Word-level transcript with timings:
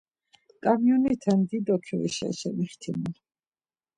Ǩamiyonite 0.63 1.33
dido 1.49 1.75
kyoişa 1.85 2.25
eşemixtimun. 2.31 3.13